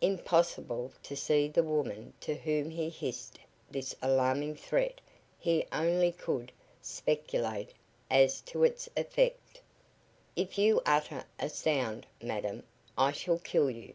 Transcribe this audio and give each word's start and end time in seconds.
Impossible 0.00 0.90
to 1.02 1.14
see 1.14 1.46
the 1.46 1.62
woman 1.62 2.14
to 2.18 2.34
whom 2.34 2.70
he 2.70 2.88
hissed 2.88 3.38
this 3.70 3.94
alarming 4.00 4.54
threat 4.56 4.98
he 5.38 5.66
only 5.72 6.10
could 6.10 6.50
speculate 6.80 7.74
as 8.10 8.40
to 8.40 8.64
its 8.64 8.88
effect: 8.96 9.60
"If 10.36 10.56
you 10.56 10.80
utter 10.86 11.26
a 11.38 11.50
sound, 11.50 12.06
madam, 12.22 12.62
I 12.96 13.12
shall 13.12 13.38
kill 13.38 13.68
you. 13.70 13.92